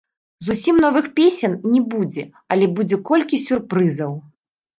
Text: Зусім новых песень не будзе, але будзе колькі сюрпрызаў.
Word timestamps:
Зусім 0.45 0.75
новых 0.85 1.09
песень 1.19 1.55
не 1.73 1.81
будзе, 1.91 2.23
але 2.57 2.65
будзе 2.81 3.01
колькі 3.11 3.43
сюрпрызаў. 3.45 4.19